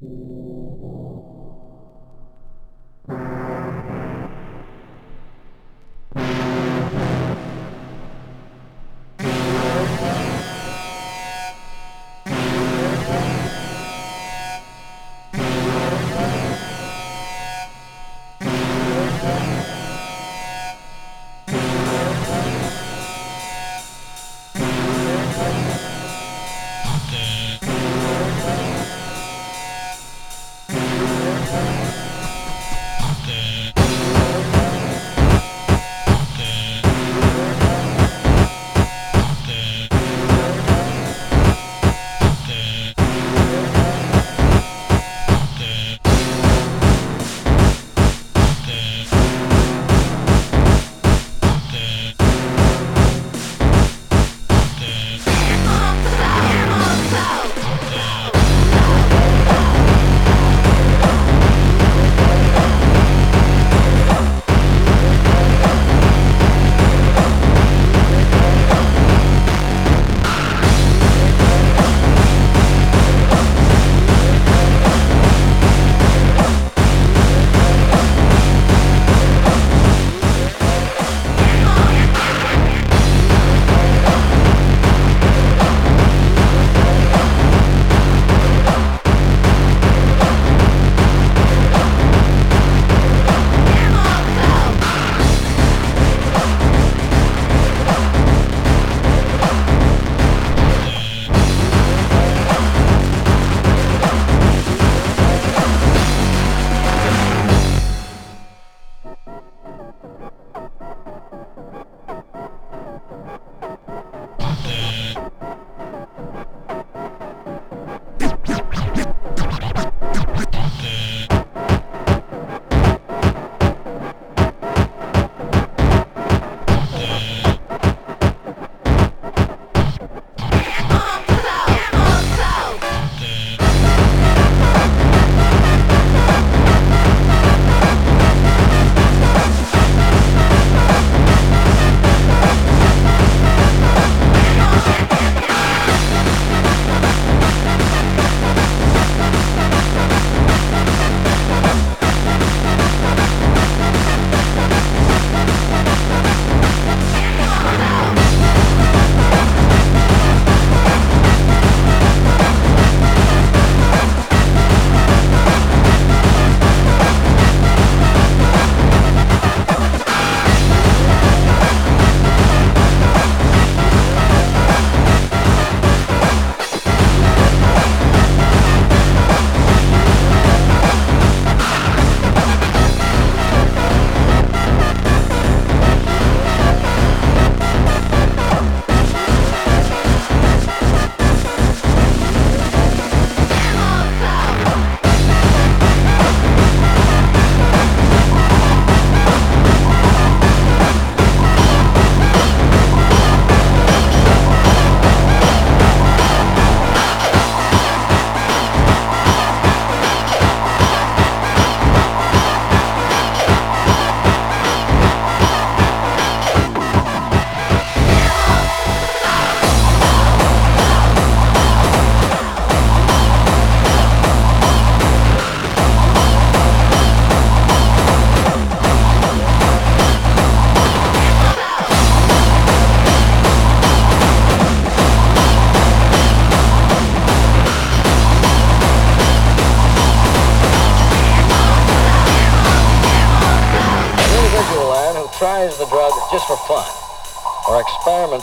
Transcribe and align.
Thank. 0.00 0.47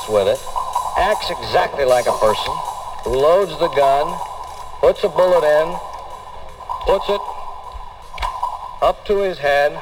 With 0.10 0.28
it, 0.28 0.40
acts 0.98 1.30
exactly 1.30 1.86
like 1.86 2.06
a 2.06 2.12
person, 2.14 2.54
loads 3.06 3.52
the 3.60 3.68
gun, 3.70 4.18
puts 4.80 5.04
a 5.04 5.10
bullet 5.10 5.44
in, 5.44 5.76
puts 6.86 7.10
it 7.10 7.22
up 8.82 9.04
to 9.06 9.18
his 9.18 9.38
head, 9.40 9.78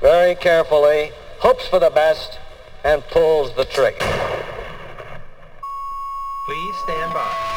very 0.00 0.34
carefully, 0.34 1.12
hopes 1.38 1.66
for 1.68 1.78
the 1.78 1.90
best, 1.90 2.38
and 2.84 3.02
pulls 3.10 3.54
the 3.54 3.64
trigger. 3.64 3.98
Please 6.46 6.76
stand 6.84 7.12
by. 7.14 7.54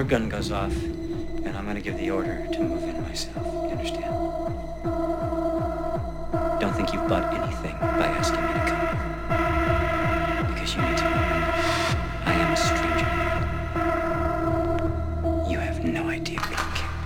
More 0.00 0.08
gun 0.08 0.30
goes 0.30 0.50
off, 0.50 0.74
and 1.44 1.54
I'm 1.54 1.66
gonna 1.66 1.82
give 1.82 1.98
the 1.98 2.10
order 2.10 2.46
to 2.52 2.60
move 2.60 2.84
in 2.84 3.02
myself. 3.02 3.44
You 3.44 3.70
understand? 3.76 4.14
Don't 6.58 6.74
think 6.74 6.94
you've 6.94 7.06
bought 7.06 7.34
anything 7.34 7.76
by 7.78 8.06
asking 8.06 8.40
me 8.40 8.48
to 8.48 8.60
come. 8.70 8.86
Because 10.54 10.74
you 10.74 10.80
need 10.80 10.96
to 10.96 11.04
remember, 11.04 11.52
I 12.24 12.32
am 12.32 12.50
a 12.50 12.56
stranger. 12.56 13.10
You 15.50 15.58
have 15.58 15.84
no 15.84 16.08
idea 16.08 16.40
what 16.40 16.56
capable 16.78 16.96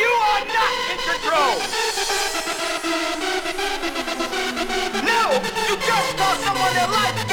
You 0.00 0.10
are 0.30 0.44
not 0.56 0.72
in 0.88 0.98
control! 1.10 1.54
No! 5.04 5.20
You 5.68 5.76
just 5.76 6.16
cost 6.16 6.40
someone 6.40 6.72
their 6.72 6.88
life! 6.88 7.31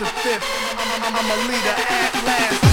I'm 0.00 1.30
a 1.30 1.36
leader 1.48 1.74
at 1.90 2.24
last. 2.24 2.67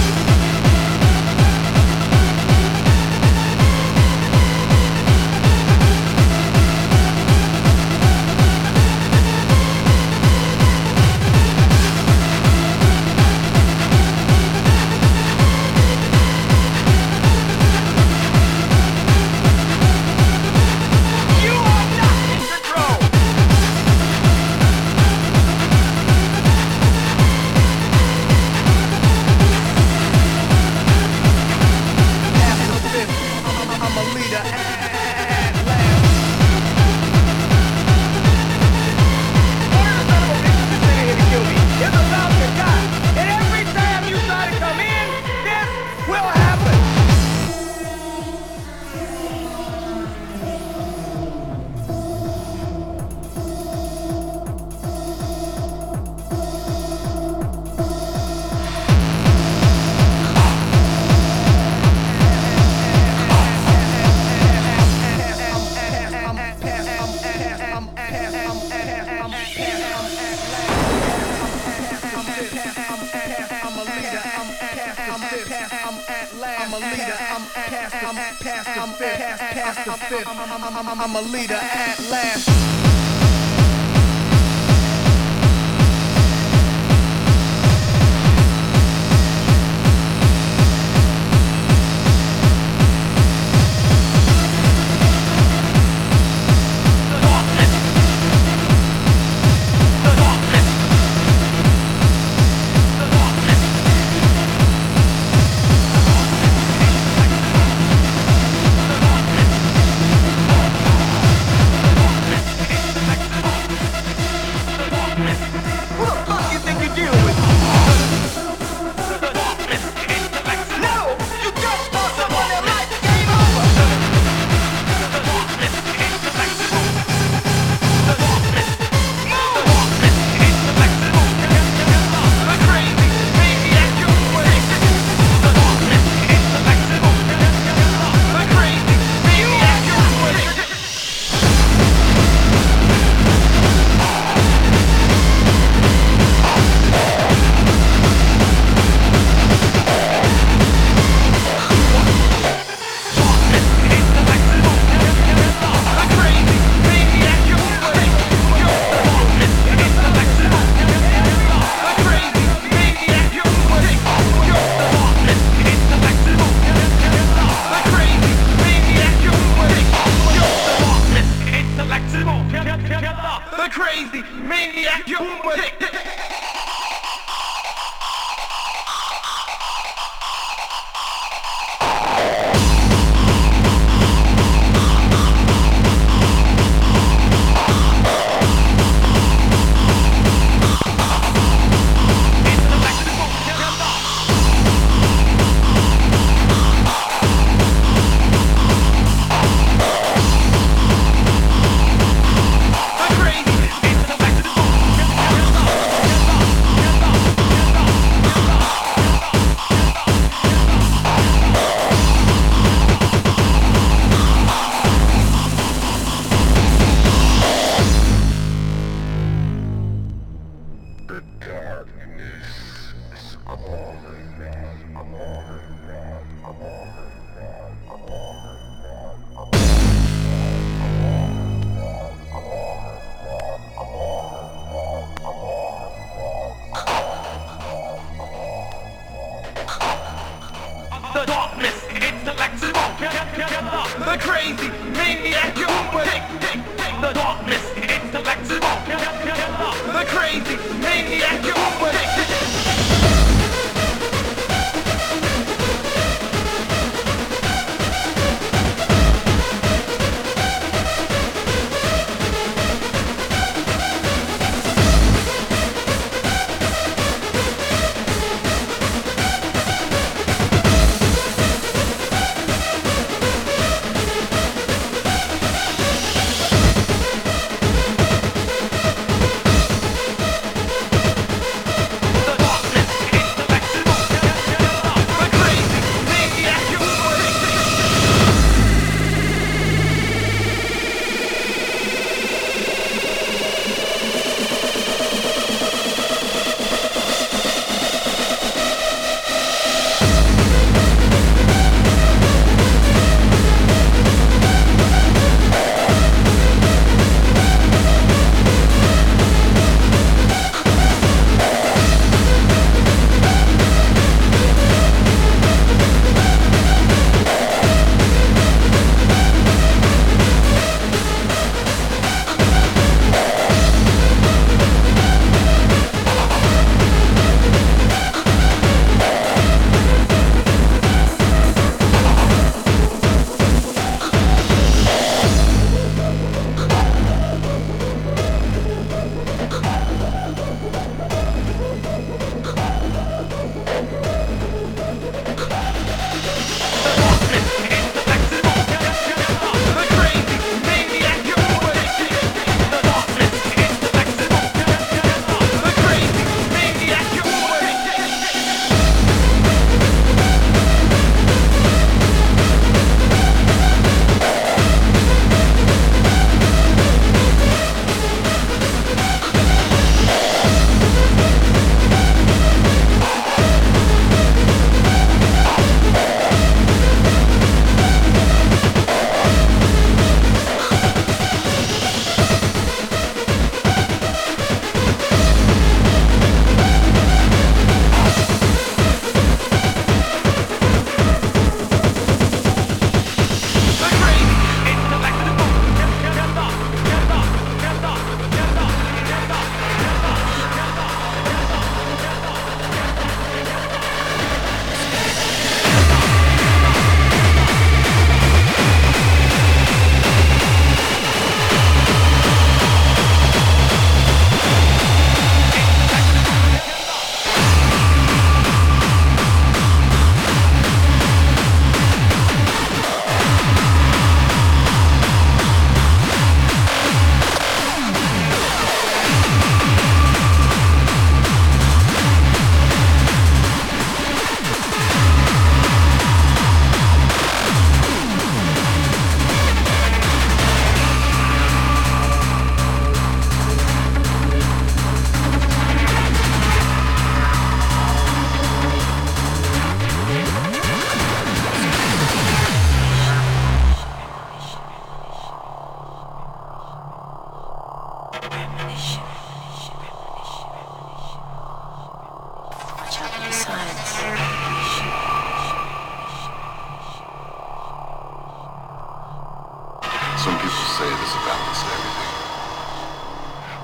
I'm 79.88 81.14
a 81.14 81.20
leader 81.20 81.54
at 81.54 82.00
last. 82.10 82.85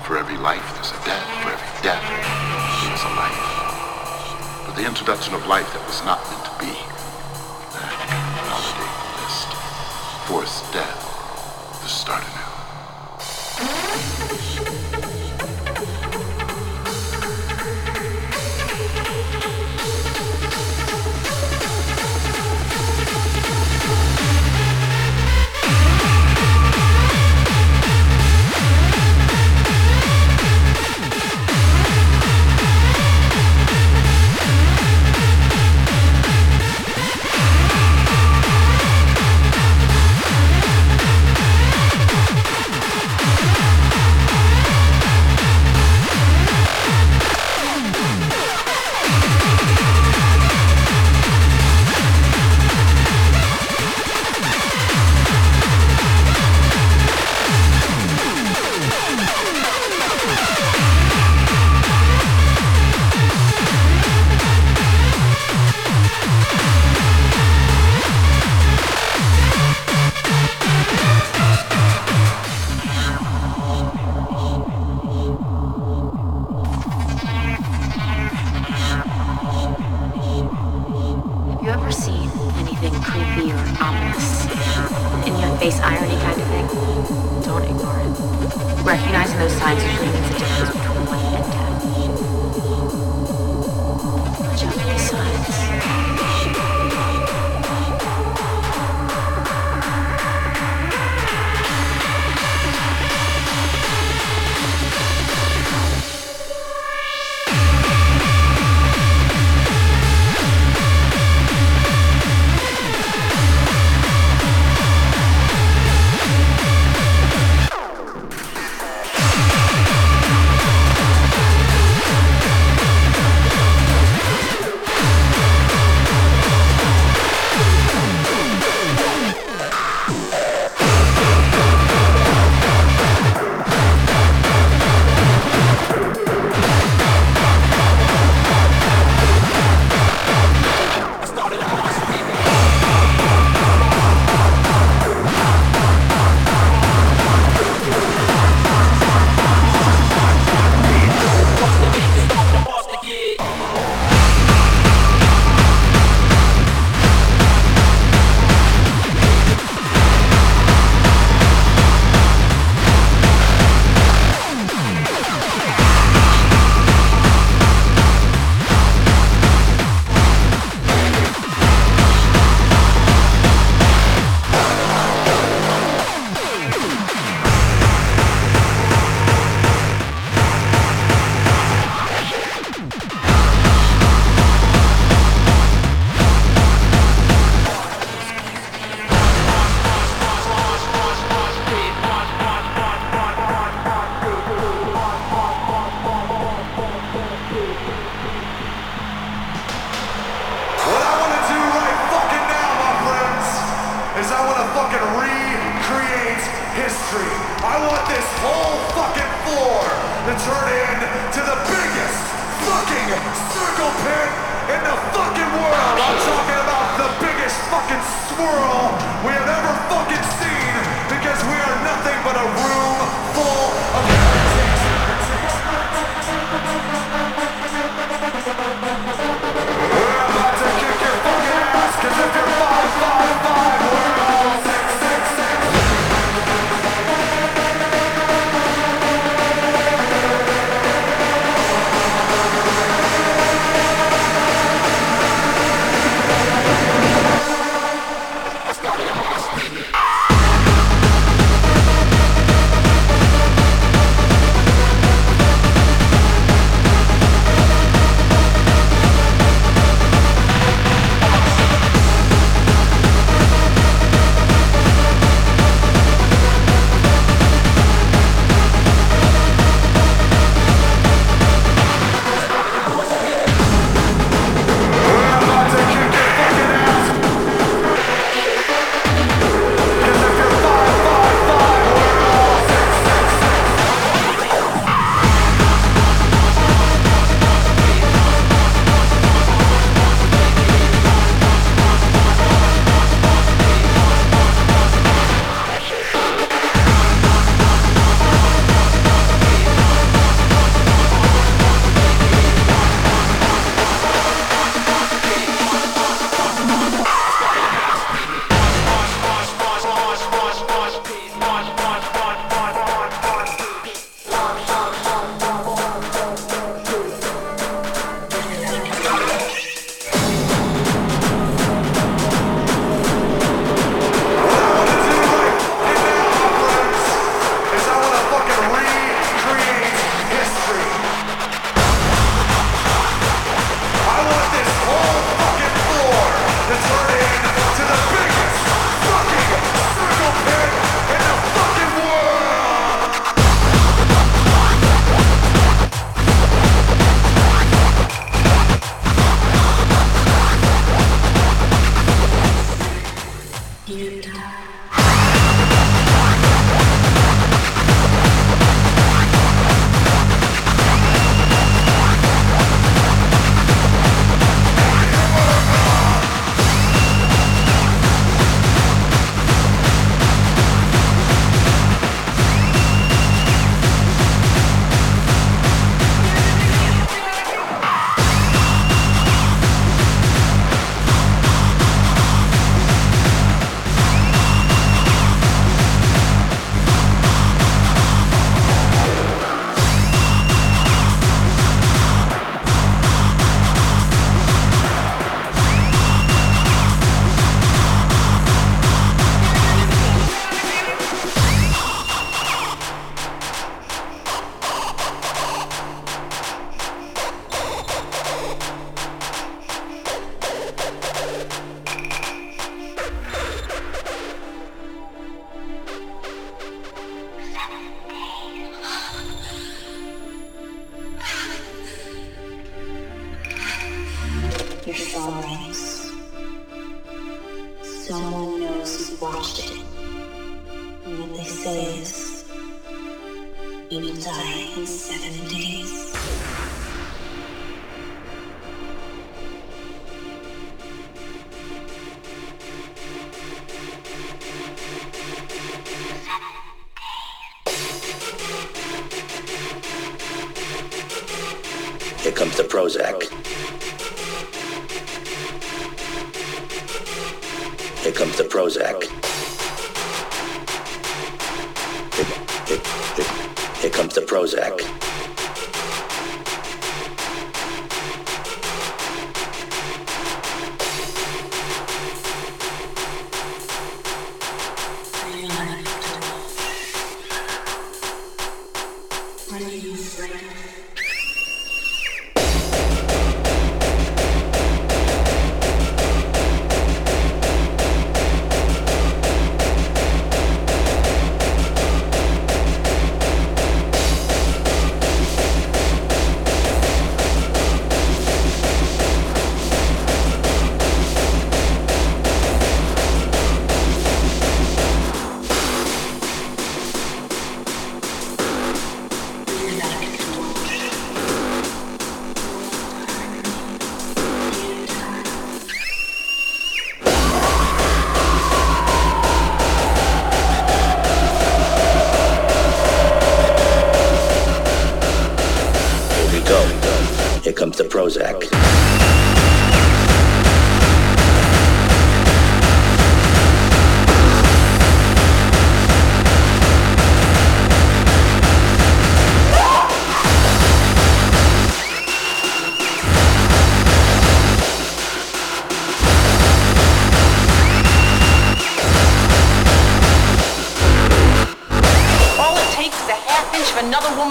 For 0.03 0.17
every 0.17 0.37
life, 0.37 0.61
there's 0.75 0.91
a 0.91 1.05
death. 1.05 1.23
For 1.43 1.49
every 1.49 1.81
death, 1.81 2.03
there's 2.03 3.03
a 3.03 3.15
life. 3.15 4.65
But 4.65 4.75
the 4.75 4.85
introduction 4.85 5.33
of 5.33 5.47
life 5.47 5.71
that 5.71 5.87
was 5.87 6.03
not 6.03 6.19
meant 6.29 6.43
to 6.43 6.51
be, 6.59 6.75
that 7.71 7.95
can 8.11 8.19
list. 9.23 9.47
Forced 10.27 10.73
death, 10.73 11.81
the 11.83 11.87
start 11.87 12.21
anew. 12.21 12.42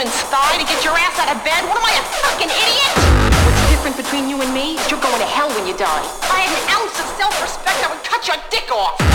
Woman's 0.02 0.22
thigh 0.34 0.58
to 0.58 0.64
get 0.64 0.82
your 0.82 0.94
ass 0.98 1.16
out 1.20 1.30
of 1.30 1.38
bed? 1.44 1.62
What 1.68 1.78
am 1.78 1.84
I, 1.86 1.94
a 1.94 2.02
fucking 2.26 2.50
idiot? 2.50 2.92
What's 3.46 3.70
different 3.70 3.96
between 3.96 4.28
you 4.28 4.42
and 4.42 4.52
me 4.52 4.74
you're 4.90 5.00
going 5.00 5.20
to 5.20 5.26
hell 5.26 5.48
when 5.50 5.64
you 5.64 5.76
die. 5.76 6.02
If 6.02 6.32
I 6.32 6.40
had 6.40 6.50
an 6.50 6.82
ounce 6.82 6.98
of 6.98 7.06
self-respect, 7.14 7.78
I 7.86 7.94
would 7.94 8.02
cut 8.02 8.26
your 8.26 8.36
dick 8.50 8.68
off. 8.72 9.11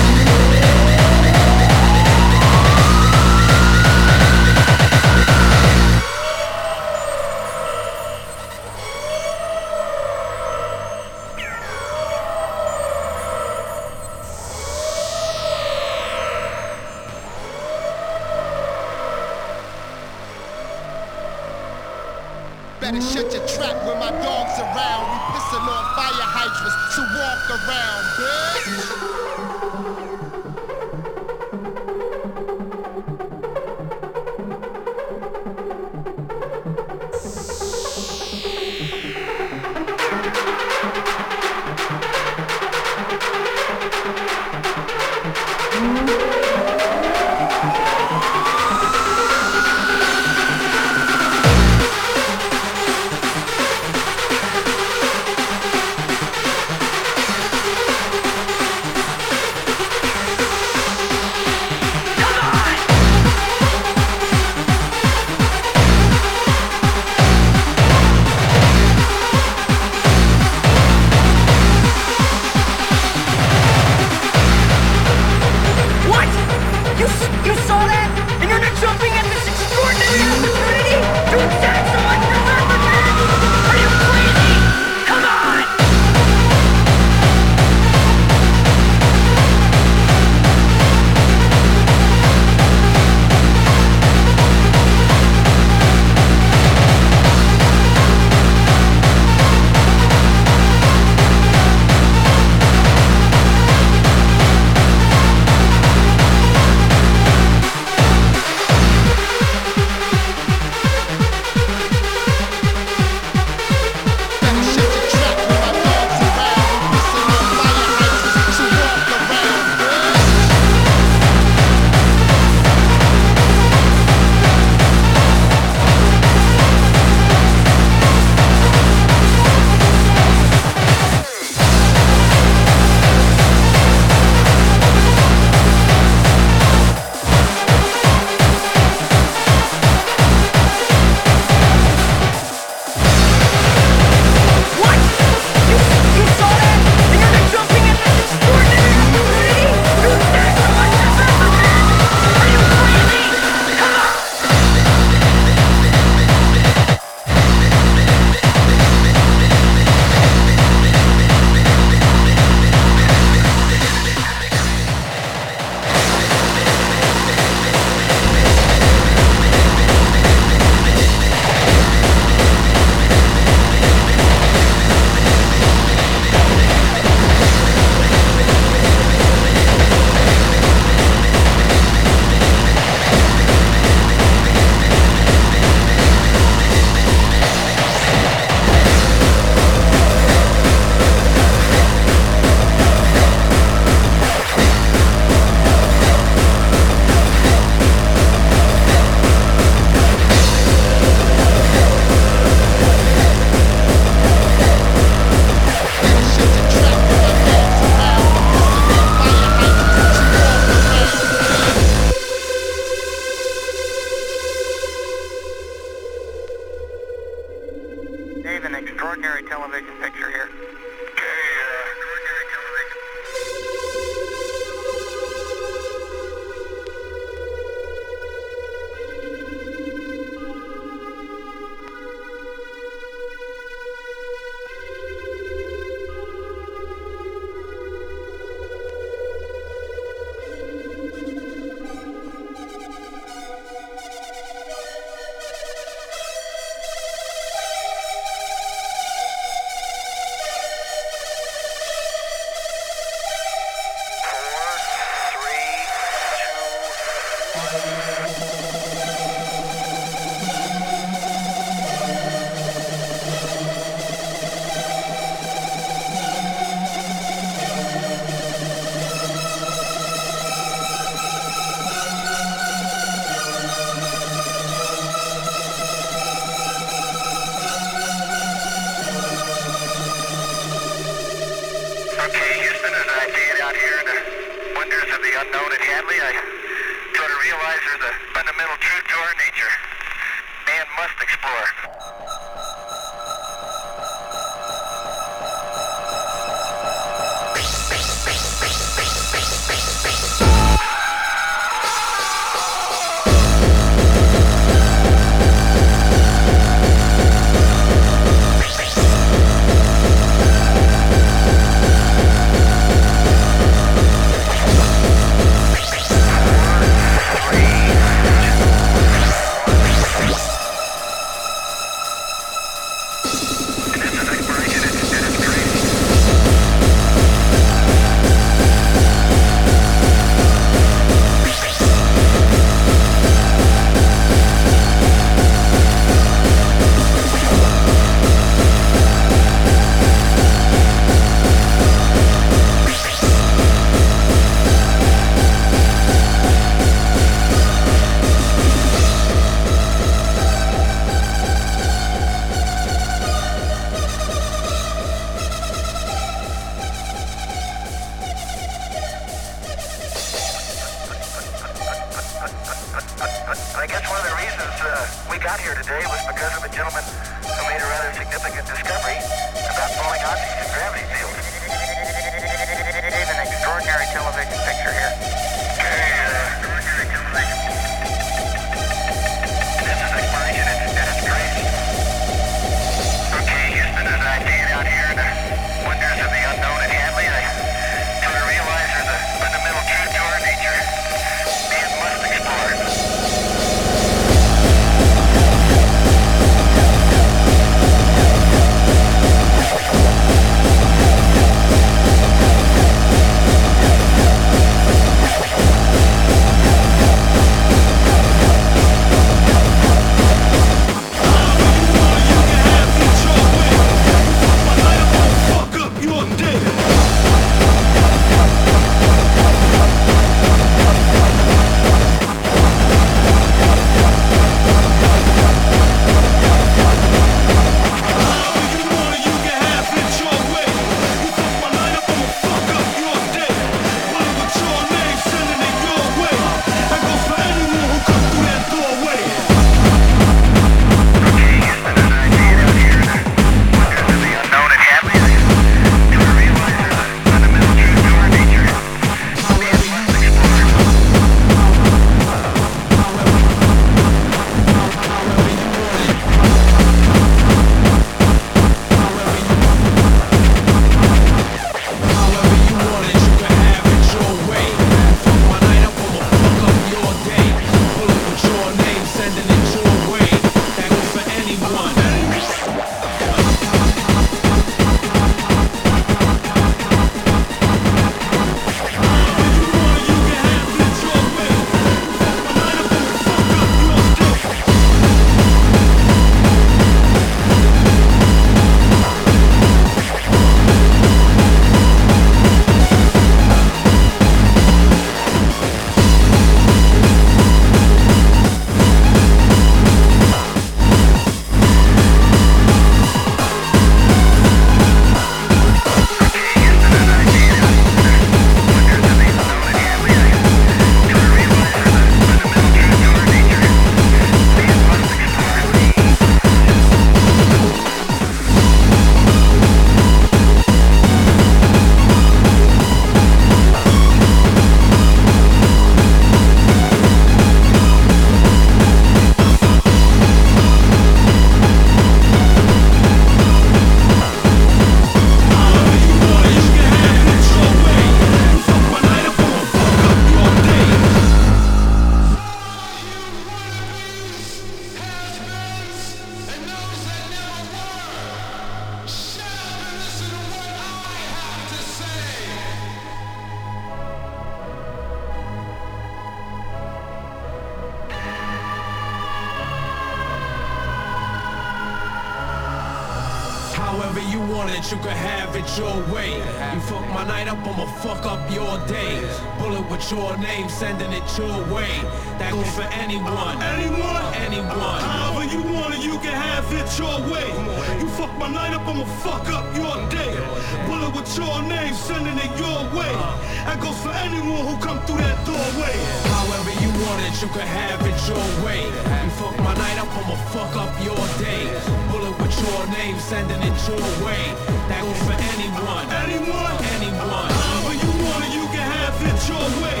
fool 584.51 584.63
who 584.67 584.75
come 584.81 584.99
through 585.05 585.21
that 585.23 585.39
doorway. 585.45 585.95
However 586.35 586.71
you 586.83 586.89
want 587.03 587.19
it, 587.27 587.35
you 587.41 587.49
can 587.55 587.67
have 587.67 588.01
it 588.09 588.19
your 588.27 588.47
way. 588.65 588.83
You 589.23 589.31
fuck 589.39 589.55
my 589.59 589.73
night 589.83 589.97
up, 590.03 590.11
I'ma 590.19 590.35
fuck 590.53 590.73
up 590.83 590.93
your 591.07 591.23
day. 591.39 591.63
Bullet 592.11 592.35
with 592.39 592.55
your 592.63 592.81
name, 592.97 593.17
sending 593.19 593.61
it 593.69 593.77
your 593.87 594.05
way. 594.25 594.43
That 594.89 595.01
goes 595.05 595.21
for 595.27 595.37
anyone, 595.53 596.05
anyone, 596.25 596.75
anyone. 596.95 597.51
However 597.61 597.95
you 598.03 598.11
want 598.23 598.43
it, 598.45 598.51
you 598.57 598.65
can 598.75 598.85
have 598.97 599.17
it 599.29 599.39
your 599.49 599.67
way. 599.83 600.00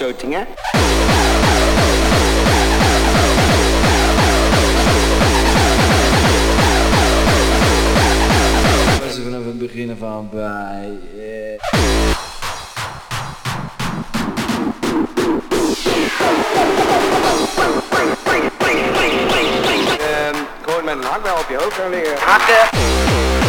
Energieuitstotingen. 0.00 0.46
Was 9.02 9.18
vanaf 9.24 9.44
het 9.44 9.58
begin 9.58 9.90
af 9.90 10.02
aan 10.08 10.28
bij. 10.32 10.98
eh, 11.18 11.54
Ehm, 19.98 20.84
met 20.84 20.94
een 20.94 21.04
hakbel 21.04 21.32
op 21.34 21.46
je 21.48 21.56
hoofd 21.56 21.74
gaan 21.74 21.90
liggen. 21.90 22.18
Hakken! 22.18 23.45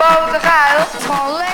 boterhuil. 0.00 0.86
Van 1.06 1.49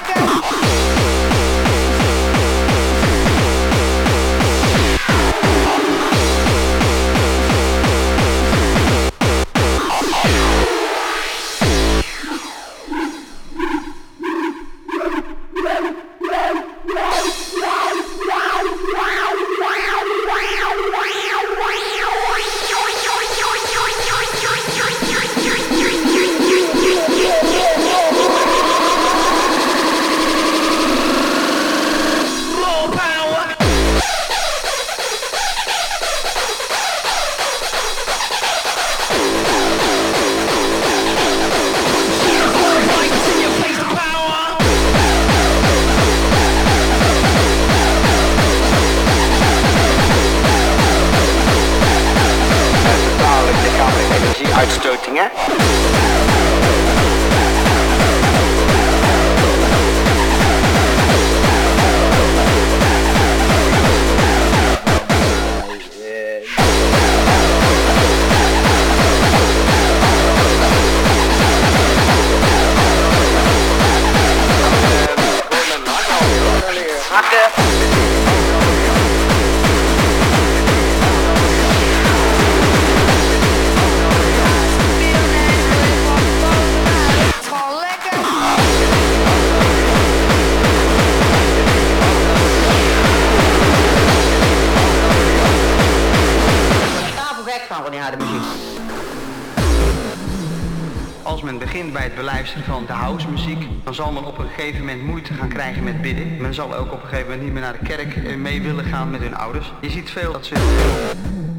zal 106.56 106.74
ook 106.74 106.92
op 106.92 107.02
een 107.02 107.08
gegeven 107.08 107.24
moment 107.24 107.42
niet 107.42 107.52
meer 107.52 107.62
naar 107.62 107.78
de 107.78 107.86
kerk 107.86 108.16
eh, 108.16 108.36
mee 108.36 108.62
willen 108.62 108.84
gaan 108.84 109.10
met 109.10 109.20
hun 109.20 109.34
ouders. 109.34 109.72
Je 109.80 109.90
ziet 109.90 110.10
veel 110.10 110.32
dat 110.32 110.46
ze 110.46 110.54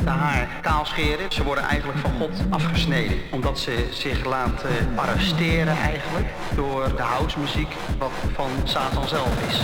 de 0.04 0.10
haar 0.10 0.48
kaal 0.62 0.86
scheren. 0.86 1.32
Ze 1.32 1.44
worden 1.44 1.64
eigenlijk 1.64 2.00
van 2.00 2.12
God 2.20 2.30
afgesneden. 2.50 3.18
Omdat 3.32 3.60
ze 3.60 3.88
zich 3.92 4.26
laten 4.26 4.70
arresteren 4.96 5.78
eigenlijk 5.78 6.28
door 6.56 6.96
de 6.96 7.02
housemuziek 7.02 7.76
wat 7.98 8.12
van 8.34 8.50
Satan 8.64 9.08
zelf 9.08 9.48
is. 9.48 9.62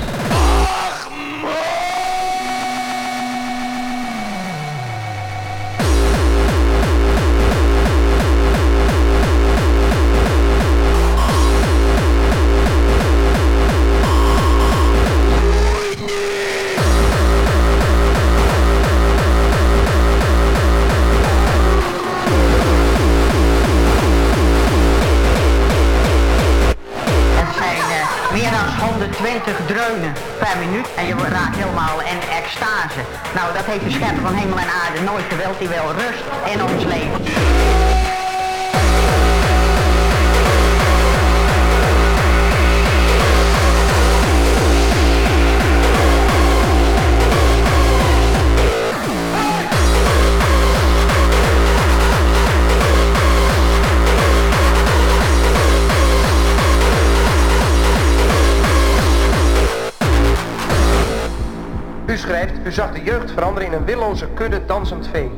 Willoze 64.13 64.33
kudde 64.33 64.61
dansend 64.65 65.07
vee. 65.11 65.31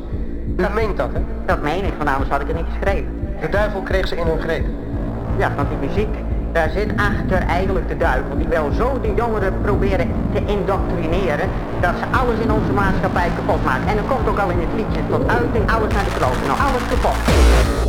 U 0.57 0.65
meent 0.73 0.97
dat, 0.97 1.09
hè? 1.13 1.19
Dat 1.45 1.61
meen 1.61 1.84
ik, 1.84 1.93
van 1.97 2.07
anders 2.07 2.30
had 2.30 2.41
ik 2.41 2.47
het 2.47 2.55
niet 2.55 2.65
geschreven. 2.73 3.07
De 3.41 3.49
duivel 3.49 3.82
kreeg 3.82 4.07
ze 4.07 4.15
in 4.15 4.28
hun 4.28 4.39
greep. 4.39 4.65
Ja, 5.38 5.51
want 5.55 5.69
die 5.69 5.88
muziek, 5.88 6.15
daar 6.51 6.69
zit 6.69 6.89
achter 6.95 7.47
eigenlijk 7.47 7.88
de 7.88 7.97
duivel. 7.97 8.38
Die 8.38 8.47
wil 8.47 8.71
zo 8.71 8.99
de 9.01 9.13
jongeren 9.15 9.53
proberen 9.61 10.11
te 10.34 10.41
indoctrineren, 10.45 11.49
dat 11.82 11.93
ze 11.99 12.17
alles 12.17 12.39
in 12.39 12.51
onze 12.51 12.71
maatschappij 12.71 13.30
kapot 13.36 13.63
maken. 13.63 13.88
En 13.88 13.95
dan 13.95 14.07
komt 14.07 14.28
ook 14.28 14.39
al 14.39 14.49
in 14.49 14.59
het 14.59 14.73
liedje 14.76 15.01
tot 15.09 15.28
uiting, 15.28 15.71
alles 15.71 15.93
naar 15.93 16.03
de 16.03 16.15
kloten, 16.17 16.47
nou 16.47 16.59
alles 16.59 16.84
kapot. 16.89 17.85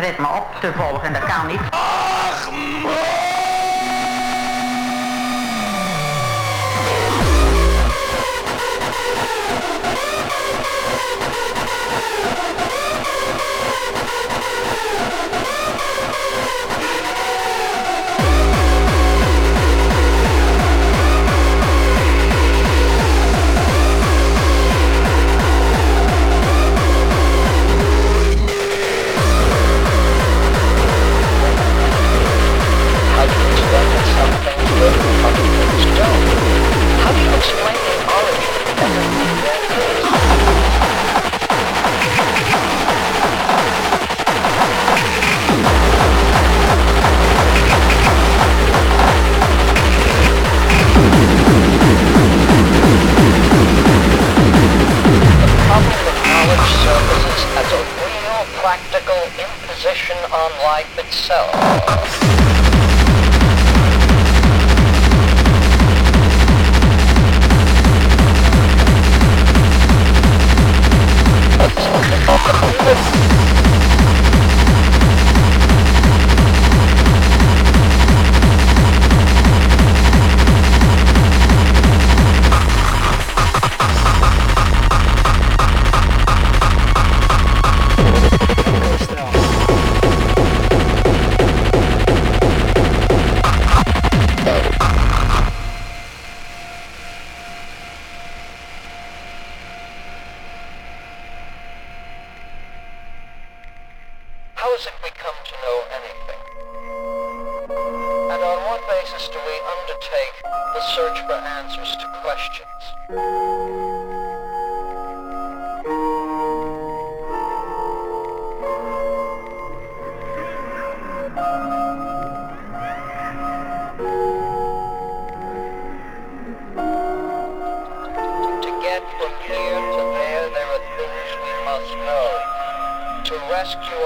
Ritme 0.00 0.28
op 0.28 0.60
te 0.60 0.72
volgen, 0.76 1.12
dat 1.12 1.24
kan 1.24 1.46
niet. 1.46 1.69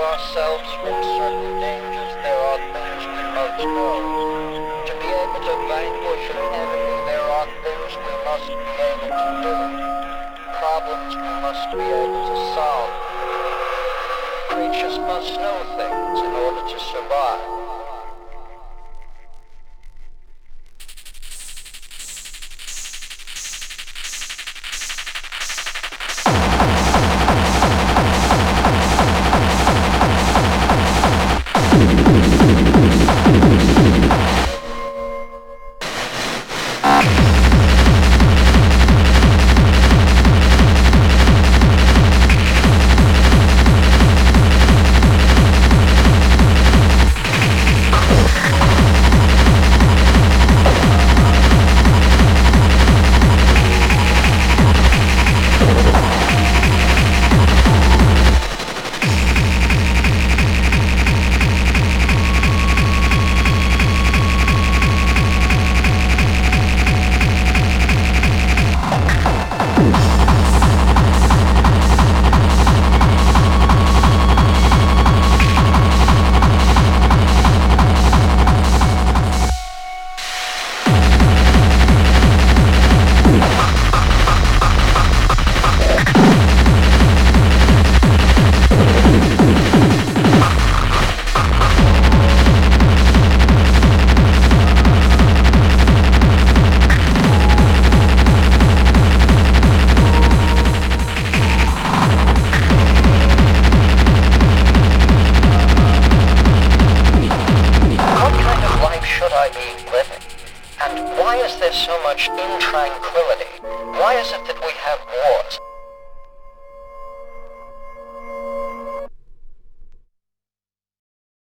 Ourselves 0.05 0.69
from 0.85 1.01
certain 1.17 1.61
dangers, 1.65 2.13
there 2.21 2.37
are 2.37 2.61
things 2.77 3.03
we 3.09 3.25
must 3.33 3.65
know. 3.65 4.05
To 4.85 4.93
be 5.01 5.09
able 5.09 5.41
to 5.49 5.55
vanquish 5.65 6.29
an 6.29 6.45
enemy, 6.61 6.97
there 7.09 7.25
are 7.25 7.49
things 7.65 7.91
we 7.97 8.13
must 8.29 8.49
be 8.53 8.69
able 8.85 9.11
to 9.17 9.31
do. 9.41 9.57
Problems 10.61 11.17
we 11.17 11.33
must 11.41 11.65
be 11.73 11.81
able 11.81 12.23
to 12.29 12.37
solve. 12.53 12.93
Creatures 14.53 14.99
must 15.09 15.33
know 15.41 15.59
things 15.81 16.21
in 16.21 16.33
order 16.37 16.63
to 16.69 16.79
survive. 16.79 17.54